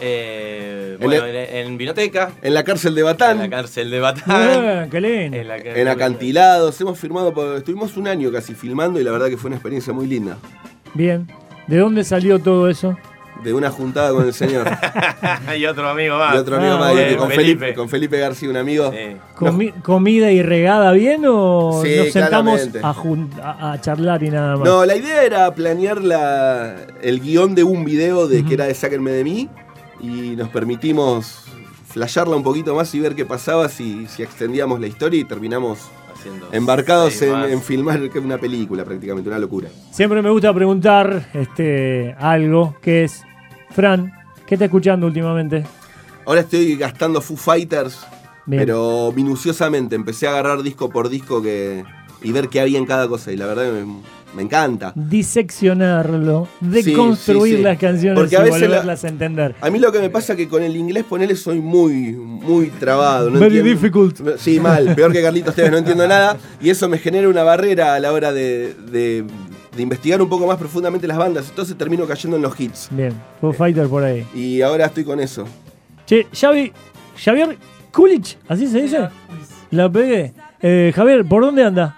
[0.00, 2.30] Eh, En bueno, el- en, en Vinoteca.
[2.42, 3.38] En la cárcel de En Batán.
[3.38, 4.24] la cárcel de Batán.
[4.28, 5.36] Ah, qué lindo.
[5.36, 6.80] en, la En acantilados.
[6.80, 7.32] Hemos filmado.
[7.32, 10.36] por- estuvimos un año casi filmando y la verdad que fue una experiencia muy linda.
[10.94, 11.26] Bien.
[11.66, 12.96] ¿De dónde salió todo eso?
[13.44, 14.66] De una juntada con el señor.
[15.56, 16.34] y otro amigo más.
[16.34, 16.88] y otro amigo Ah, más.
[16.90, 17.34] con, Felipe.
[17.36, 18.90] Felipe, con Felipe García, un amigo.
[18.92, 24.66] Eh, Comi- ¿Comida y regada bien o Sí, nos sentamos a charlar y nada más?
[24.68, 28.74] No, la idea era planear la, el guion de un video de que era de
[28.74, 29.48] Sáquenme de mí
[30.00, 31.44] y nos permitimos
[31.88, 35.90] flashearla un poquito más y ver qué pasaba si, si extendíamos la historia y terminamos
[36.14, 39.68] haciendo embarcados en, filmar una película prácticamente, una locura.
[39.90, 43.22] Siempre me gusta preguntar este, algo que es,
[43.70, 44.12] Fran,
[44.46, 45.64] ¿qué está escuchando últimamente?
[46.26, 48.06] Ahora estoy gastando Foo Fighters,
[48.44, 48.60] Bien.
[48.60, 49.96] pero minuciosamente.
[49.96, 51.84] Empecé a agarrar disco por disco que,
[52.22, 54.02] y ver qué había en cada cosa y la verdad me,
[54.34, 54.92] me encanta.
[54.94, 57.62] Diseccionarlo, deconstruir sí, sí.
[57.62, 59.54] las canciones Porque y a veces volverlas a entender.
[59.60, 62.66] A mí lo que me pasa es que con el inglés, ponele, soy muy, muy
[62.70, 63.30] trabado.
[63.30, 64.38] No Very entiendo- difficult.
[64.38, 64.94] Sí, mal.
[64.94, 66.36] Peor que Carlitos Tevez, no entiendo nada.
[66.60, 69.24] Y eso me genera una barrera a la hora de, de-
[69.76, 71.48] de investigar un poco más profundamente las bandas.
[71.48, 72.88] Entonces termino cayendo en los hits.
[72.90, 74.26] Bien, Foo Fighter por ahí.
[74.34, 75.44] Y ahora estoy con eso.
[76.06, 76.72] Che, Xavi,
[77.22, 77.56] Javier
[77.92, 79.08] Kulich, ¿así se dice?
[79.70, 80.32] La pegué.
[80.60, 81.96] Eh, Javier, ¿por dónde anda?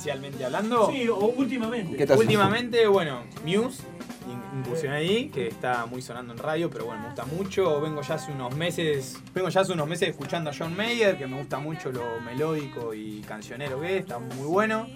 [0.00, 0.88] Influencialmente hablando.
[1.36, 1.96] últimamente.
[1.96, 2.12] ¿Qué?
[2.14, 3.82] Últimamente, bueno, Muse,
[4.28, 7.80] in- incursioné ahí, que está muy sonando en radio, pero bueno, me gusta mucho.
[7.80, 11.26] Vengo ya hace unos meses, vengo ya hace unos meses escuchando a John Mayer, que
[11.26, 14.86] me gusta mucho lo melódico y cancionero que es, está muy bueno.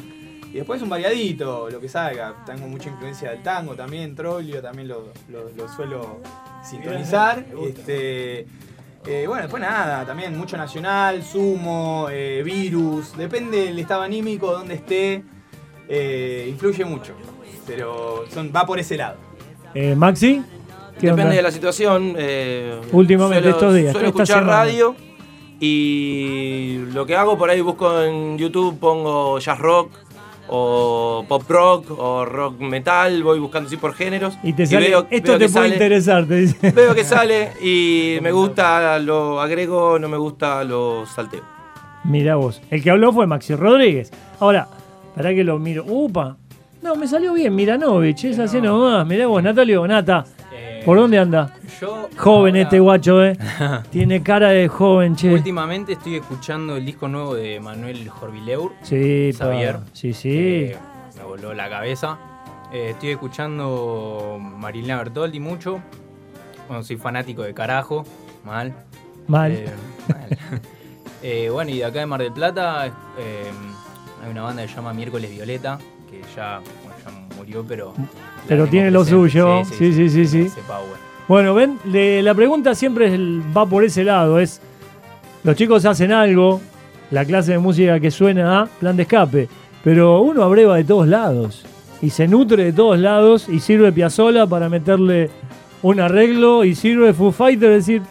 [0.52, 2.44] Y después un variadito, lo que salga.
[2.44, 6.20] Tengo mucha influencia del tango también, Trollio también lo, lo- lo suelo
[6.64, 7.46] sintonizar.
[7.68, 8.46] Este,
[9.06, 14.74] eh, bueno, después nada, también mucho nacional, sumo, eh, virus, depende del estado anímico, donde
[14.74, 15.24] esté,
[15.88, 17.12] eh, influye mucho.
[17.66, 19.16] Pero son, va por ese lado.
[19.74, 20.42] Eh, Maxi,
[20.98, 21.34] ¿qué Depende onda?
[21.36, 22.14] de la situación.
[22.18, 24.58] eh, Últimamente, suelo- estos días, Suelo esta escuchar semana.
[24.58, 24.96] radio
[25.60, 29.92] y lo que hago por ahí busco en YouTube, pongo jazz rock
[30.52, 34.36] o pop rock o rock metal, voy buscando así por géneros.
[34.42, 36.70] Y te sale, veo- esto veo te puede sale- interesar, te dice.
[36.72, 41.42] Veo que sale y me gusta, lo agrego, no me gusta, lo salteo.
[42.04, 42.60] Mirá vos.
[42.70, 44.10] El que habló fue Maxi Rodríguez.
[44.40, 44.68] Ahora,
[45.14, 45.84] para que lo miro.
[45.86, 46.36] Upa.
[46.82, 48.24] No, me salió bien Miranovich.
[48.24, 49.06] Es así nomás.
[49.06, 50.24] Mirá vos, Natalio, Nata.
[50.84, 51.54] ¿Por dónde anda?
[51.80, 52.08] Yo.
[52.16, 53.36] Joven ahora, este guacho, eh.
[53.90, 55.32] Tiene cara de joven, che.
[55.32, 58.72] Últimamente estoy escuchando el disco nuevo de Manuel Jorvileur.
[58.82, 59.46] Sí, pa.
[59.46, 59.78] Xavier.
[59.92, 60.30] Sí, sí.
[60.30, 60.76] que
[61.16, 62.18] me voló la cabeza.
[62.72, 65.80] Eh, estoy escuchando Marilena Bertoldi mucho.
[66.68, 68.04] Bueno, soy fanático de carajo.
[68.44, 68.72] Mal.
[69.26, 69.52] Mal.
[69.52, 69.66] Eh,
[70.08, 70.60] mal.
[71.22, 74.94] Eh, bueno, y de acá de Mar del Plata hay una banda que se llama
[74.94, 75.78] Miércoles Violeta,
[76.10, 76.62] que ya
[77.40, 77.92] murió, pero...
[78.48, 79.28] Pero tiene lo presente.
[79.30, 79.62] suyo.
[79.64, 80.48] Sí, sí, sí, sí.
[81.28, 83.16] Bueno, ven, le- la pregunta siempre
[83.56, 84.38] va por ese lado.
[84.40, 84.60] Es,
[85.44, 86.60] los chicos hacen algo,
[87.10, 89.48] la clase de música que suena a plan de escape,
[89.84, 91.64] pero uno abreva de todos lados
[92.02, 95.30] y se nutre de todos lados y sirve Piazzola para meterle
[95.82, 98.02] un arreglo y sirve Foo Fighter, es decir,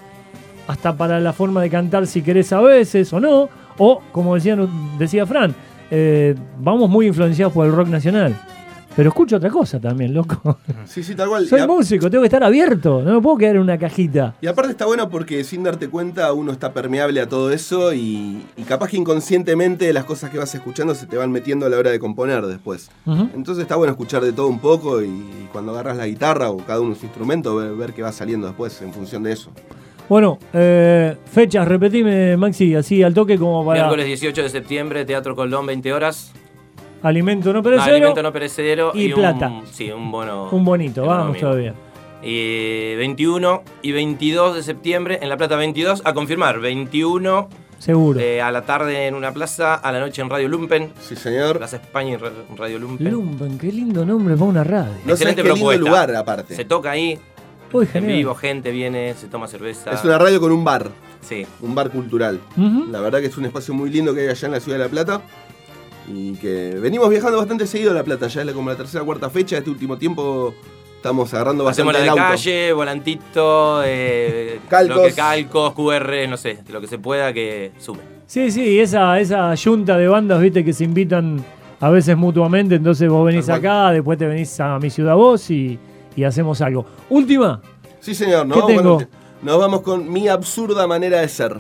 [0.68, 4.68] hasta para la forma de cantar si querés a veces o no, o como decían,
[4.98, 5.54] decía Fran,
[5.92, 8.40] eh, vamos muy influenciados por el rock nacional.
[9.00, 10.58] Pero escucho otra cosa también, loco.
[10.84, 11.48] Sí, sí, tal cual.
[11.48, 14.36] Soy músico, tengo que estar abierto, no me puedo quedar en una cajita.
[14.42, 18.44] Y aparte está bueno porque sin darte cuenta uno está permeable a todo eso y,
[18.58, 21.78] y capaz que inconscientemente las cosas que vas escuchando se te van metiendo a la
[21.78, 22.92] hora de componer después.
[23.06, 26.82] Entonces está bueno escuchar de todo un poco y, cuando agarras la guitarra o cada
[26.82, 29.50] uno su instrumento ver, ver qué va saliendo después en función de eso.
[30.10, 35.38] Bueno, eh, fechas, repetime, Maxi, así al toque como para Miércoles 18 de septiembre, Teatro
[35.38, 36.34] Colón, 20 horas.
[37.04, 39.48] Alimento no perecedero alimento no perecedero y y, plata.
[39.50, 40.50] Un, sí, un bono.
[40.52, 41.74] un bonito, vamos todavía.
[42.22, 46.60] Y 21 y 22 de septiembre en La Plata 22 a confirmar.
[46.60, 48.20] 21 Seguro.
[48.20, 50.92] eh, a la tarde en una plaza, a la noche en Radio Lumpen.
[51.00, 51.58] Sí, señor.
[51.60, 53.10] Plaza España y Ra- Radio Lumpen.
[53.10, 54.92] Lumpen, qué lindo nombre para una radio.
[55.06, 55.86] No Excelente qué lindo propuesta.
[55.90, 56.56] lugar aparte.
[56.56, 57.18] Se toca ahí,
[57.72, 59.92] Uy, en vivo, gente viene, se toma cerveza.
[59.92, 60.90] Es una radio con un bar,
[61.22, 61.46] Sí.
[61.62, 62.42] un bar cultural.
[62.92, 64.84] La verdad que es un espacio muy lindo que hay allá en la ciudad de
[64.84, 65.22] La Plata.
[66.12, 68.28] Y que venimos viajando bastante seguido a La Plata.
[68.28, 69.58] Ya es la- como la tercera o cuarta fecha.
[69.58, 70.54] Este último tiempo
[70.96, 72.36] estamos agarrando Hacemos bastante la de el auto.
[72.36, 74.96] calle, volantito, eh, Calcos.
[74.98, 78.00] lo que calcos, QR, no sé, lo que se pueda que sume.
[78.26, 81.44] Sí, sí, esa, esa yunta de bandas, viste, que se invitan
[81.80, 85.80] a veces mutuamente, entonces vos venís acá, después te venís a mi ciudad vos y,
[86.16, 86.86] y hacemos algo.
[87.10, 87.62] Última,
[88.02, 88.46] Sí, señor.
[88.46, 88.56] ¿no?
[88.56, 88.96] ¿Qué tengo?
[88.96, 89.10] Bueno,
[89.42, 91.56] nos vamos con mi absurda manera de ser.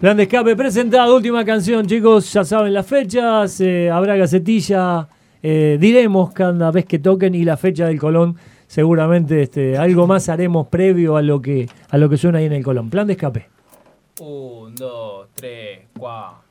[0.00, 5.06] Plan de escape presentado, última canción, chicos, ya saben las fechas, eh, habrá gacetilla,
[5.42, 8.34] eh, diremos cada vez que toquen y la fecha del Colón,
[8.66, 12.54] seguramente este, algo más haremos previo a lo que a lo que suena ahí en
[12.54, 12.88] el Colón.
[12.88, 13.48] Plan de escape.
[14.20, 16.44] Un, dos, tres, cuatro.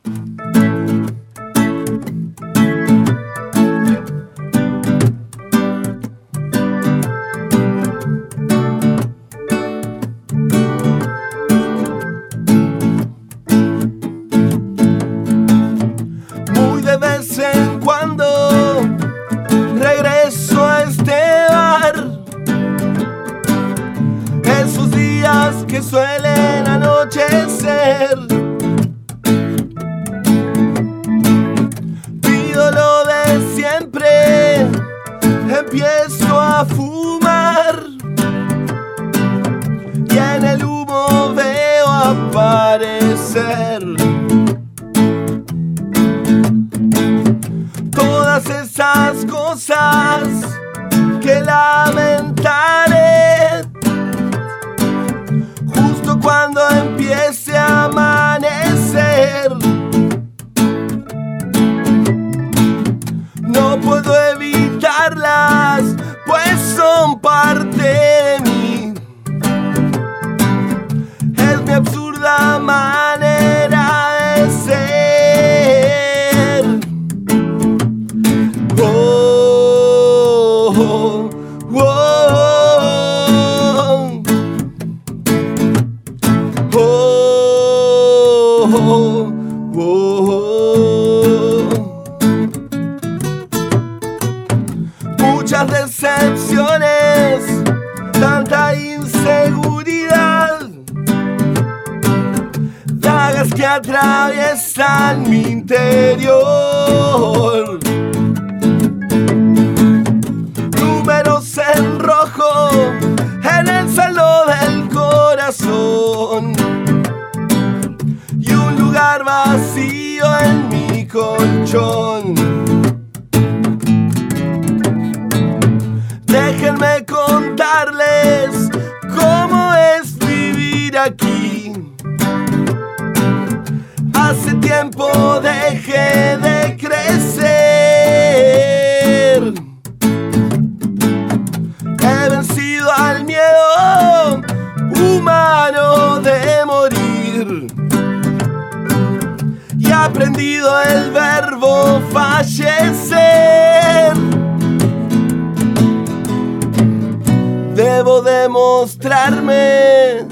[157.80, 160.28] Debo demostrarme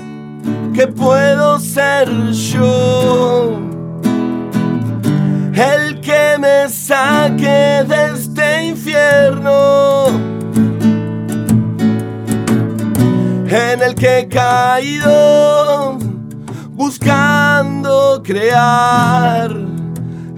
[0.74, 3.58] que puedo ser yo
[5.54, 10.08] el que me saque de este infierno
[13.48, 15.98] en el que he caído
[16.72, 19.67] buscando crear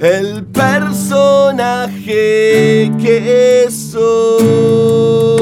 [0.02, 2.02] el personaje
[3.02, 5.39] que soy.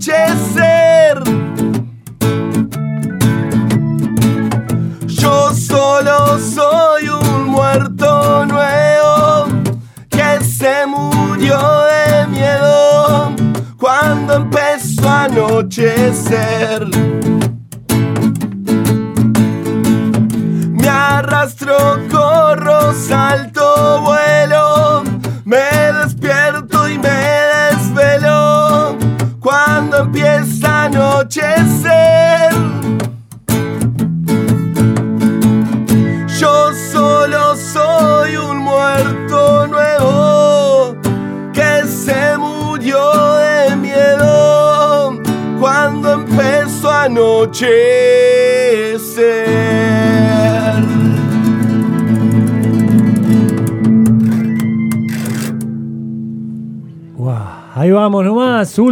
[0.00, 0.29] J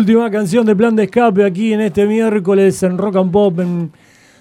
[0.08, 3.92] última canción de Plan de Escape aquí en este miércoles en Rock and Pop en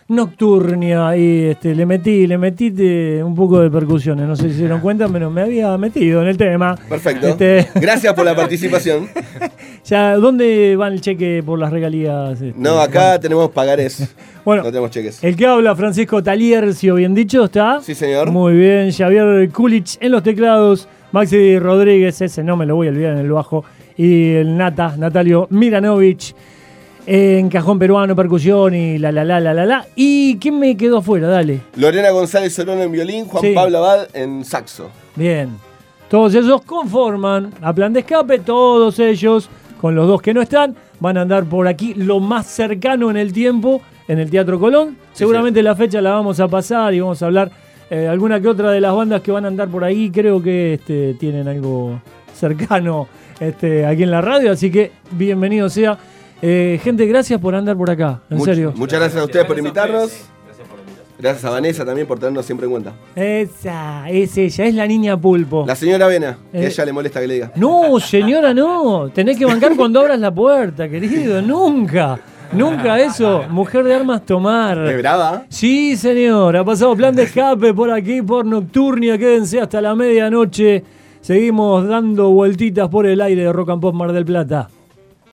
[0.08, 4.54] Nocturnia y este, le metí, le metí de- un poco de percusiones, no sé si
[4.54, 6.78] se dieron cuenta, pero me había metido en el tema.
[6.88, 7.28] Perfecto.
[7.28, 9.10] Este, Gracias por la participación.
[9.84, 12.40] ya, ¿Dónde va el cheque por las regalías?
[12.42, 14.16] este, No, acá tenemos pagares.
[14.48, 15.22] Bueno, no tenemos cheques.
[15.26, 17.82] El que habla, Francisco Taliercio, bien dicho, ¿está?
[17.82, 18.32] Sí, señor.
[18.32, 22.92] Muy bien, Javier Kulich en los teclados, Maxi Rodríguez, ese no me lo voy a
[22.92, 23.66] olvidar en el bajo,
[23.98, 26.34] y el Nata, Natalio Miranovich,
[27.06, 29.86] en cajón peruano, percusión y la la la la la la.
[29.96, 31.28] ¿Y quién me quedó afuera?
[31.28, 31.62] Dale.
[31.76, 33.54] Lorena González Solón en violín, Juan Sí.
[33.56, 34.90] Pablo Abad en saxo.
[35.16, 35.50] Bien.
[36.10, 39.50] Todos ellos conforman a plan de escape, todos ellos,
[39.82, 43.18] con los dos que no están, van a andar por aquí lo más cercano en
[43.18, 44.98] el tiempo, en el Teatro Colón.
[45.14, 47.52] Seguramente la fecha la vamos a pasar y vamos a hablar
[47.90, 50.10] eh, alguna que otra de las bandas que van a andar por ahí.
[50.10, 52.02] Creo que este, tienen algo
[52.34, 53.08] cercano
[53.40, 55.98] este, aquí en la radio, así que bienvenido sea.
[56.42, 58.74] Eh, gente, gracias por andar por acá, en Much- serio.
[58.76, 60.12] Muchas gracias a ustedes por invitarnos.
[61.20, 62.94] Gracias a Vanessa también por tenernos siempre en cuenta.
[63.16, 65.66] Esa, es ella, es la niña pulpo.
[65.66, 66.66] La señora Vena, que Eh.
[66.66, 67.52] a ella le molesta que le diga.
[67.56, 69.10] No, señora, no.
[69.10, 71.42] Tenés que bancar cuando abras la puerta, querido.
[71.42, 72.20] Nunca.
[72.54, 73.46] Nunca eso.
[73.50, 74.78] Mujer de armas tomar.
[74.88, 75.44] ¿Es brava?
[75.50, 76.56] Sí, señor.
[76.56, 79.18] Ha pasado plan de escape por aquí, por Nocturnia.
[79.18, 80.84] Quédense hasta la medianoche.
[81.28, 84.70] Seguimos dando vueltitas por el aire de Rock and Pop Mar del Plata.